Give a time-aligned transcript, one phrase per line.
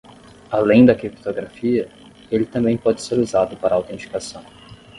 [0.49, 1.87] Além da criptografia?,
[2.31, 4.43] ele também pode ser usado para autenticação.